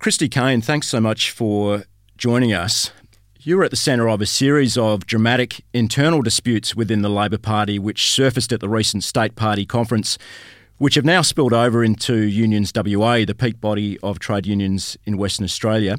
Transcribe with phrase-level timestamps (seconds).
[0.00, 1.84] Christy Cain, thanks so much for
[2.16, 2.90] joining us.
[3.38, 7.36] You were at the centre of a series of dramatic internal disputes within the Labor
[7.36, 10.16] Party, which surfaced at the recent State Party conference,
[10.78, 15.18] which have now spilled over into Unions WA, the peak body of trade unions in
[15.18, 15.98] Western Australia.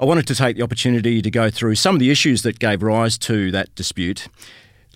[0.00, 2.82] I wanted to take the opportunity to go through some of the issues that gave
[2.82, 4.28] rise to that dispute.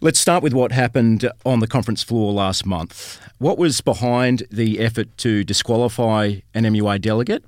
[0.01, 3.21] Let's start with what happened on the conference floor last month.
[3.37, 7.45] What was behind the effort to disqualify an MUA delegate?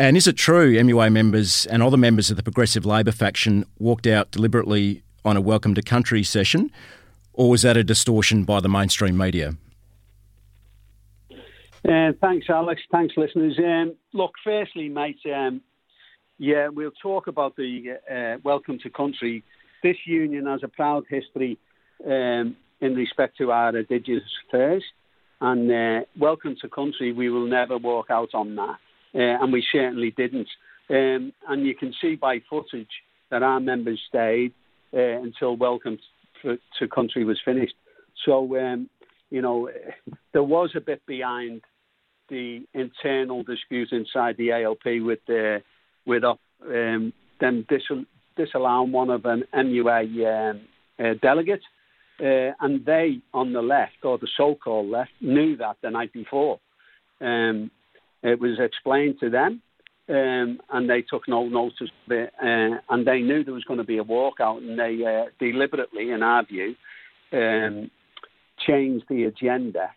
[0.00, 4.06] And is it true MUA members and other members of the Progressive Labor faction walked
[4.06, 6.70] out deliberately on a welcome to country session,
[7.34, 9.56] or was that a distortion by the mainstream media?
[11.86, 12.80] Uh, thanks, Alex.
[12.90, 13.58] Thanks, listeners.
[13.58, 15.60] Um, look, firstly, mate, um,
[16.38, 19.44] yeah, we'll talk about the uh, welcome to country.
[19.82, 21.58] This union has a proud history
[22.06, 24.82] um, in respect to our Indigenous affairs,
[25.42, 28.78] and uh, welcome to country, we will never walk out on that
[29.14, 30.48] uh, and we certainly didn't.
[30.88, 32.90] Um, and you can see by footage
[33.30, 34.52] that our members stayed
[34.92, 35.98] uh, until Welcome
[36.42, 37.74] to, to Country was finished.
[38.24, 38.88] So, um,
[39.30, 39.70] you know,
[40.32, 41.62] there was a bit behind
[42.28, 45.58] the internal dispute inside the ALP with uh,
[46.06, 50.60] with um, them dis- disallowing one of an MUA um,
[50.98, 51.62] uh, delegate.
[52.20, 56.60] Uh, and they on the left, or the so-called left, knew that the night before.
[57.20, 57.70] Um,
[58.22, 59.62] it was explained to them,
[60.08, 62.32] um, and they took no notice of it.
[62.42, 66.10] Uh, and they knew there was going to be a walkout, and they uh, deliberately,
[66.10, 66.74] in our view,
[67.32, 67.90] um,
[68.66, 69.90] changed the agenda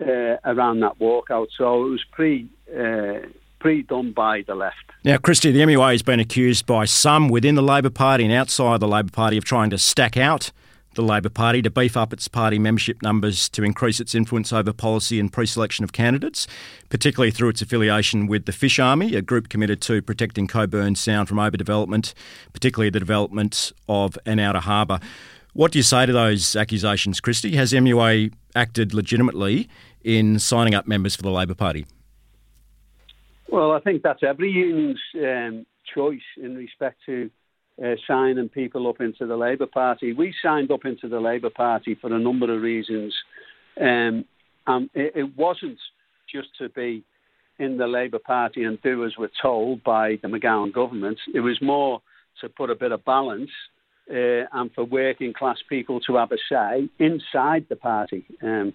[0.00, 1.48] uh, around that walkout.
[1.56, 3.26] So it was pre uh,
[3.58, 4.76] pre done by the left.
[5.04, 8.80] Now, Christy, the MUA has been accused by some within the Labor Party and outside
[8.80, 10.50] the Labor Party of trying to stack out
[10.94, 14.72] the Labor Party to beef up its party membership numbers to increase its influence over
[14.72, 16.46] policy and pre selection of candidates,
[16.88, 21.28] particularly through its affiliation with the Fish Army, a group committed to protecting Cockburn Sound
[21.28, 22.12] from overdevelopment,
[22.52, 25.00] particularly the development of an outer harbour.
[25.52, 27.56] What do you say to those accusations, Christy?
[27.56, 29.68] Has MUA acted legitimately
[30.02, 31.86] in signing up members for the Labor Party?
[33.48, 37.30] Well, I think that's every union's um, choice in respect to
[37.82, 40.12] uh, signing people up into the Labor Party.
[40.12, 43.14] We signed up into the Labor Party for a number of reasons.
[43.80, 44.24] Um,
[44.66, 45.78] and it, it, wasn't
[46.32, 47.02] just to be
[47.58, 51.18] in the Labor Party and do as we're told by the McGowan government.
[51.34, 52.02] It was more
[52.40, 53.50] to put a bit of balance
[54.10, 58.24] uh, and for working class people to have a say inside the party.
[58.42, 58.74] Um,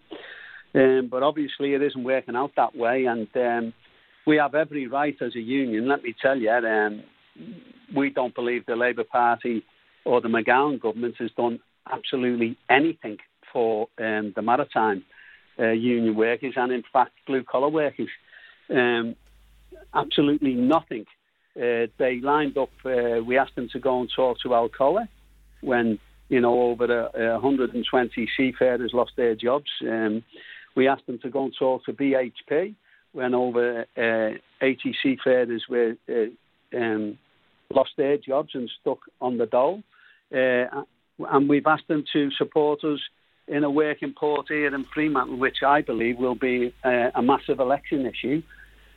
[0.73, 3.73] um, but obviously, it isn't working out that way, and um,
[4.27, 5.87] we have every right as a union.
[5.87, 7.03] Let me tell you, um,
[7.95, 9.63] we don't believe the Labor Party
[10.05, 11.59] or the McGowan government has done
[11.91, 13.17] absolutely anything
[13.51, 15.03] for um, the maritime
[15.59, 18.09] uh, union workers and, in fact, blue collar workers.
[18.69, 19.15] Um,
[19.93, 21.05] absolutely nothing.
[21.55, 22.69] Uh, they lined up.
[22.83, 25.07] Uh, we asked them to go and talk to Alcoa
[25.61, 29.69] when you know over a, 120 seafarers lost their jobs.
[29.81, 30.23] Um,
[30.75, 32.75] we asked them to go and talk to BHP
[33.13, 37.17] when over uh, 80 seafarers were uh, um,
[37.73, 39.83] lost their jobs and stuck on the dole.
[40.33, 40.83] Uh,
[41.31, 42.99] and we've asked them to support us
[43.47, 47.59] in a working port here in Fremantle, which I believe will be uh, a massive
[47.59, 48.41] election issue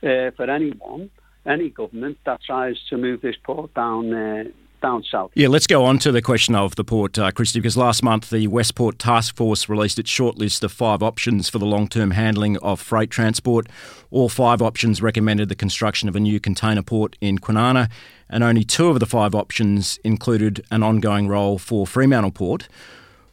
[0.03, 1.11] uh, for anyone,
[1.45, 4.43] any government that tries to move this port down uh,
[4.81, 5.31] down south.
[5.35, 8.29] Yeah, let's go on to the question of the port, uh, Christy, because last month
[8.29, 12.57] the Westport Task Force released its shortlist of five options for the long term handling
[12.57, 13.67] of freight transport.
[14.11, 17.89] All five options recommended the construction of a new container port in Kwinana,
[18.29, 22.67] and only two of the five options included an ongoing role for Fremantle Port.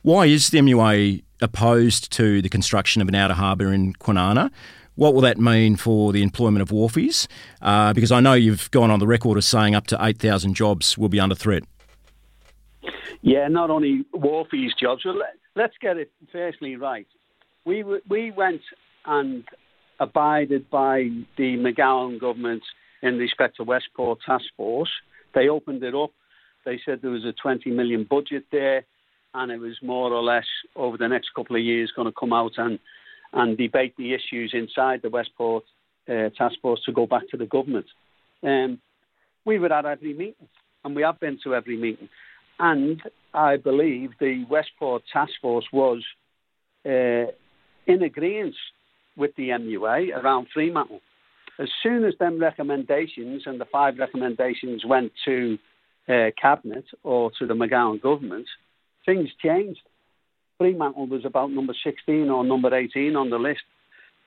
[0.03, 4.51] Why is the MUA opposed to the construction of an outer harbour in Kwinana?
[4.97, 7.27] What will that mean for the employment of wharfies?
[7.61, 10.97] Uh, because I know you've gone on the record as saying up to 8,000 jobs
[10.97, 11.65] will be under threat.
[13.21, 15.05] Yeah, not only wharfies jobs.
[15.55, 17.07] Let's get it firstly right.
[17.67, 18.63] We, we went
[19.05, 19.45] and
[20.01, 22.63] abided by the McGowan government
[23.03, 24.91] in respect to Westport Task Force.
[25.35, 26.11] They opened it up.
[26.65, 28.85] They said there was a 20 million budget there,
[29.35, 32.33] and it was more or less over the next couple of years going to come
[32.33, 32.79] out and
[33.37, 35.65] and debate the issues inside the Westport
[36.09, 37.87] uh, Task Force to go back to the government.
[38.43, 38.81] Um,
[39.45, 40.49] we were at every meeting,
[40.85, 42.09] and we have been to every meeting.
[42.59, 43.03] And
[43.35, 46.03] I believe the Westport Task Force was
[46.87, 47.31] uh,
[47.87, 48.57] in agreement
[49.17, 51.01] with the MUA around Fremantle.
[51.59, 55.59] As soon as them recommendations and the five recommendations went to
[56.09, 58.47] uh, cabinet or to the McGowan government,
[59.05, 59.81] things changed.
[60.59, 63.63] Fremantle was about number 16 or number 18 on the list,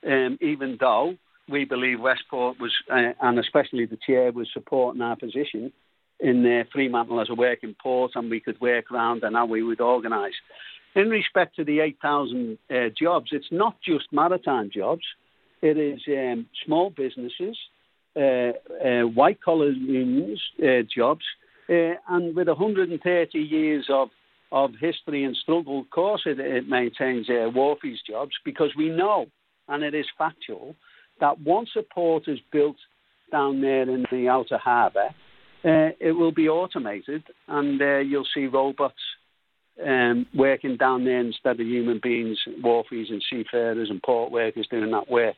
[0.05, 1.15] um, even though
[1.49, 5.71] we believe Westport was, uh, and especially the chair, was supporting our position
[6.19, 9.63] in uh, Fremantle as a working port, and we could work around and how we
[9.63, 10.35] would organise.
[10.95, 15.03] In respect to the 8,000 uh, jobs, it's not just maritime jobs.
[15.61, 17.57] It is um, small businesses,
[18.15, 18.53] uh,
[18.83, 21.23] uh, white collar unions uh, jobs,
[21.69, 24.09] uh, and with 130 years of
[24.51, 29.28] of history and struggle, of course, it, it maintains uh, Wharfies jobs because we know,
[29.68, 30.75] and it is factual,
[31.19, 32.78] that once a port is built
[33.31, 35.10] down there in the outer harbour,
[35.63, 38.96] uh, it will be automated, and uh, you'll see robots
[39.86, 44.92] um, working down there instead of human beings, wharfies and seafarers and port workers doing
[44.92, 45.36] that work.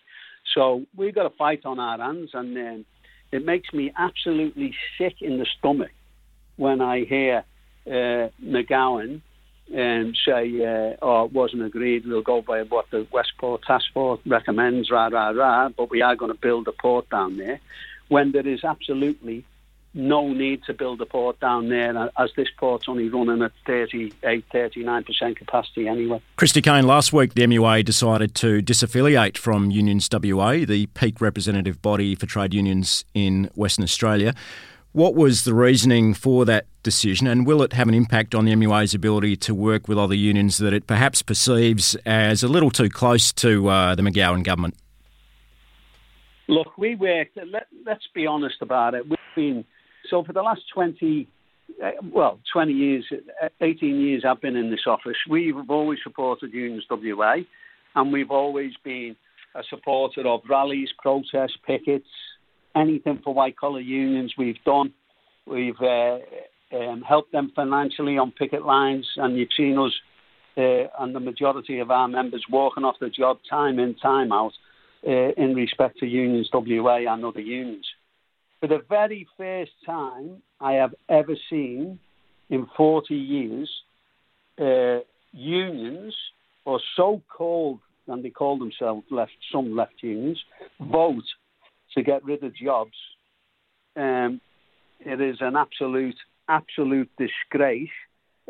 [0.56, 2.86] So we've got a fight on our hands, and um,
[3.32, 5.92] it makes me absolutely sick in the stomach
[6.58, 7.44] when I hear
[7.88, 9.22] uh, McGowan
[9.74, 14.20] um, say, uh, oh, it wasn't agreed, we'll go by what the Westport Task Force
[14.26, 17.60] recommends, rah, rah, rah, but we are going to build a port down there,
[18.10, 19.46] when there is absolutely
[19.94, 24.46] no need to build a port down there as this port's only running at 38,
[24.50, 26.22] 39% capacity anyway.
[26.38, 31.82] Christy Cain, last week the MUA decided to disaffiliate from Unions WA, the peak representative
[31.82, 34.34] body for trade unions in Western Australia.
[34.94, 38.52] What was the reasoning for that decision, and will it have an impact on the
[38.54, 42.90] MUA's ability to work with other unions that it perhaps perceives as a little too
[42.90, 44.76] close to uh, the McGowan government?
[46.50, 49.64] Look, we worked, let, us be honest about it, we've been
[50.10, 51.26] so for the last 20,
[51.82, 53.06] uh, well, 20 years,
[53.42, 57.36] uh, 18 years I've been in this office, we've always supported Unions WA
[57.96, 59.16] and we've always been
[59.56, 62.08] a supporter of rallies, protests, pickets,
[62.76, 64.94] anything for white collar unions we've done.
[65.46, 66.18] We've uh,
[66.74, 69.94] um, helped them financially on picket lines, and you've seen us
[70.58, 74.54] uh, and the majority of our members walking off the job time in, time out
[75.08, 77.86] uh, in respect to Unions WA and other unions
[78.62, 82.00] for the very first time I have ever seen
[82.50, 83.70] in 40 years
[84.60, 85.00] uh,
[85.34, 86.16] unions,
[86.66, 90.40] or so-called, and they call themselves left, some left unions,
[90.80, 91.24] vote
[91.96, 92.96] to get rid of jobs.
[93.96, 94.42] Um,
[95.00, 96.18] it is an absolute,
[96.48, 97.90] absolute disgrace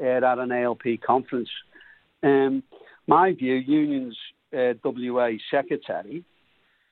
[0.02, 1.50] uh, at an ALP conference.
[2.24, 2.64] Um,
[3.08, 4.18] my view, unions
[4.56, 6.24] uh, WA secretary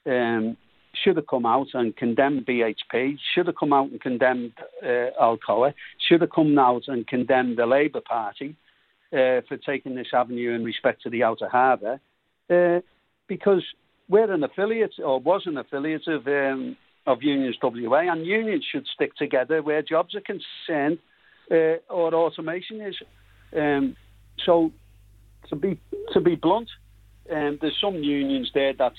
[0.06, 0.58] um,
[0.94, 4.54] should have come out and condemned BHP, should have come out and condemned
[4.84, 5.74] uh, Alcoa,
[6.08, 8.56] should have come out and condemned the Labor Party
[9.14, 12.00] uh, for taking this avenue in respect to the Outer Harbour,
[12.50, 12.80] uh,
[13.28, 13.64] because
[14.10, 16.76] we're an affiliate, or was an affiliate of, um,
[17.06, 21.00] of Unions WA, and unions should stick together where jobs are concerned
[21.52, 22.96] uh, or automation is.
[23.56, 23.96] Um,
[24.46, 24.72] so,
[25.50, 25.80] to be
[26.14, 26.70] to be blunt,
[27.32, 28.96] um, there's some unions there that's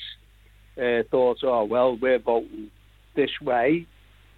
[0.77, 2.71] uh, thought, oh, well, we're voting
[3.15, 3.87] this way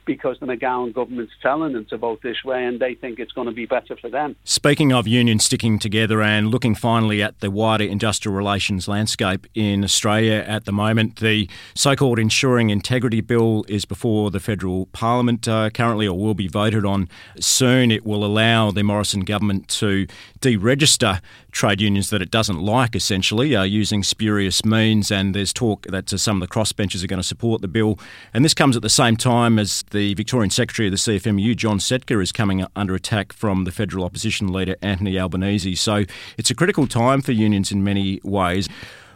[0.04, 3.46] because the McGowan government's telling them to vote this way and they think it's going
[3.46, 4.37] to be better for them.
[4.44, 9.84] Speaking of unions sticking together and looking finally at the wider industrial relations landscape in
[9.84, 15.46] Australia at the moment, the so called Ensuring Integrity Bill is before the federal parliament
[15.49, 17.08] uh, currently or will be voted on
[17.40, 17.90] soon.
[17.90, 20.06] It will allow the Morrison government to
[20.40, 21.20] deregister
[21.52, 25.12] trade unions that it doesn't like, essentially, uh, using spurious means.
[25.12, 27.98] And there's talk that some of the crossbenchers are going to support the bill.
[28.34, 31.78] And this comes at the same time as the Victorian Secretary of the CFMU, John
[31.78, 35.76] Setka, is coming under attack from the federal opposition leader, Anthony Albanese.
[35.76, 36.05] So
[36.36, 38.69] it's a critical time for unions in many ways.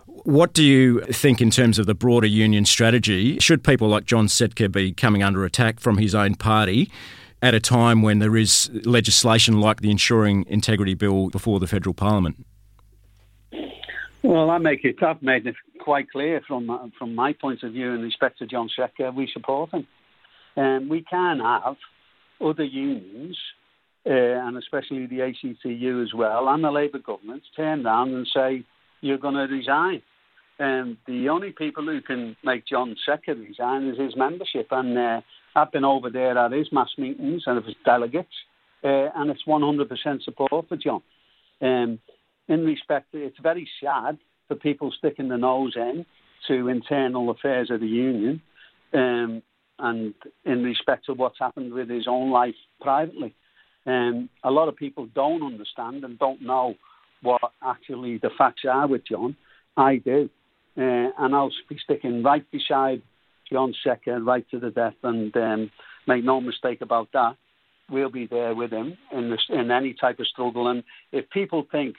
[0.06, 3.38] What do you think in terms of the broader union strategy?
[3.38, 6.90] Should people like John Setka be coming under attack from his own party
[7.42, 11.94] at a time when there is legislation like the Ensuring Integrity Bill before the federal
[11.94, 12.44] parliament?
[14.22, 15.02] Well, I make it.
[15.02, 18.46] I've made it quite clear from uh, from my point of view in respect to
[18.46, 19.14] John Setka.
[19.14, 19.86] We support him.
[20.56, 21.76] Um, we can have
[22.40, 23.36] other unions,
[24.06, 28.64] uh, and especially the ACTU as well, and the Labour government turn around and say,
[29.00, 30.02] you're going to resign.
[30.58, 34.68] And the only people who can make John Setka resign is his membership.
[34.70, 35.20] And uh,
[35.54, 38.32] I've been over there at his mass meetings and of his delegates,
[38.82, 41.02] uh, and it's 100% support for John.
[41.60, 41.98] Um,
[42.48, 46.06] in respect, it's very sad for people sticking their nose in
[46.48, 48.40] to internal affairs of the union.
[48.94, 49.42] Um,
[49.78, 50.14] and
[50.44, 53.34] in respect to what's happened with his own life privately.
[53.86, 56.74] Um, a lot of people don't understand and don't know
[57.22, 59.36] what actually the facts are with John.
[59.76, 60.28] I do.
[60.76, 63.02] Uh, and I'll be sticking right beside
[63.50, 65.70] John Setka right to the death and um,
[66.06, 67.36] make no mistake about that.
[67.88, 70.68] We'll be there with him in, this, in any type of struggle.
[70.68, 71.96] And if people think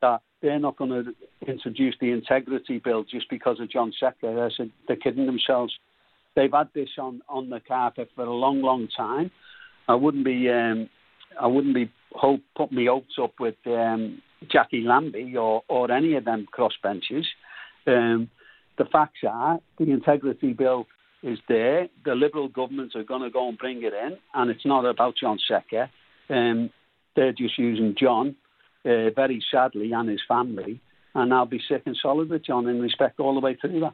[0.00, 1.14] that they're not going to
[1.50, 4.50] introduce the integrity bill just because of John Setka.
[4.54, 5.72] Said they're kidding themselves.
[6.36, 9.30] They've had this on, on the carpet for a long, long time.
[9.88, 10.88] I wouldn't be um,
[11.40, 16.14] I wouldn't be hope put my hopes up with um, Jacqui Lambie or, or any
[16.14, 17.26] of them crossbenchers.
[17.86, 18.30] Um,
[18.78, 20.86] the facts are the integrity bill
[21.22, 21.88] is there.
[22.04, 25.16] The Liberal governments are going to go and bring it in, and it's not about
[25.16, 25.88] John Setka.
[26.28, 26.70] Um,
[27.14, 28.34] they're just using John,
[28.84, 30.80] uh, very sadly, and his family.
[31.14, 33.92] And I'll be sick and solid with John in respect all the way through that.